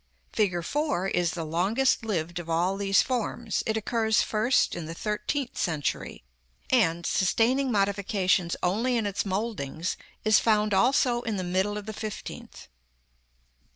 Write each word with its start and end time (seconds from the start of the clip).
Fig. 0.33 0.65
4 0.65 1.09
is 1.09 1.33
the 1.35 1.43
longest 1.45 2.03
lived 2.03 2.39
of 2.39 2.49
all 2.49 2.75
these 2.75 3.03
forms: 3.03 3.61
it 3.67 3.77
occurs 3.77 4.23
first 4.23 4.73
in 4.75 4.87
the 4.87 4.95
thirteenth 4.95 5.59
century; 5.59 6.23
and, 6.71 7.05
sustaining 7.05 7.71
modifications 7.71 8.55
only 8.63 8.97
in 8.97 9.05
its 9.05 9.27
mouldings, 9.27 9.97
is 10.25 10.39
found 10.39 10.73
also 10.73 11.21
in 11.21 11.35
the 11.37 11.43
middle 11.43 11.77
of 11.77 11.85
the 11.85 11.93
fifteenth. 11.93 12.67